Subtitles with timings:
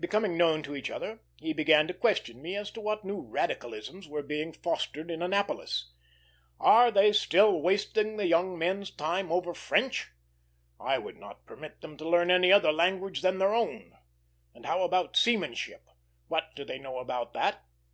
[0.00, 4.08] Becoming known to each other, he began to question me as to what new radicalisms
[4.08, 5.92] were being fostered in Annapolis.
[6.58, 10.06] "Are they still wasting the young men's time over French?
[10.80, 13.92] I would not permit them to learn any other language than their own.
[14.54, 15.86] And how about seamanship?
[16.28, 17.62] What do they know about that?